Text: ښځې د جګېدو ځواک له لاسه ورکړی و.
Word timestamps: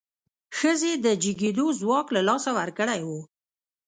ښځې 0.57 0.91
د 1.05 1.07
جګېدو 1.23 1.65
ځواک 1.79 2.07
له 2.15 2.21
لاسه 2.27 2.49
ورکړی 2.59 3.01
و. 3.07 3.09